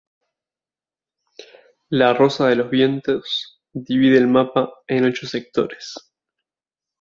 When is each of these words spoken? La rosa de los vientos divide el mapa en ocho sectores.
La 1.91 2.15
rosa 2.15 2.47
de 2.49 2.55
los 2.55 2.71
vientos 2.71 3.61
divide 3.71 4.17
el 4.17 4.25
mapa 4.27 4.71
en 4.87 5.05
ocho 5.05 5.27
sectores. 5.27 5.93